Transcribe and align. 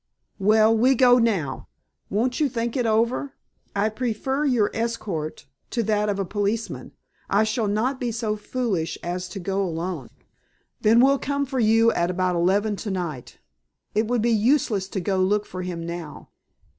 "Well, 0.39 0.75
we 0.75 0.95
go 0.95 1.19
now." 1.19 1.67
"Won't 2.09 2.39
you 2.39 2.49
think 2.49 2.75
it 2.75 2.87
over?" 2.87 3.33
"I 3.75 3.89
prefer 3.89 4.45
your 4.45 4.71
escort 4.73 5.45
to 5.69 5.83
that 5.83 6.09
of 6.09 6.17
a 6.17 6.25
policeman. 6.25 6.93
I 7.29 7.43
shall 7.43 7.67
not 7.67 7.99
be 7.99 8.11
so 8.11 8.35
foolish 8.35 8.97
as 9.03 9.29
to 9.29 9.39
go 9.39 9.61
alone." 9.61 10.07
"Then 10.81 11.01
we'll 11.01 11.19
come 11.19 11.45
for 11.45 11.59
you 11.59 11.91
at 11.91 12.09
about 12.09 12.35
eleven 12.35 12.75
tonight. 12.75 13.37
It 13.93 14.07
would 14.07 14.23
be 14.23 14.31
useless 14.31 14.87
to 14.87 14.99
go 14.99 15.17
look 15.17 15.45
for 15.45 15.61
him 15.61 15.85
now. 15.85 16.29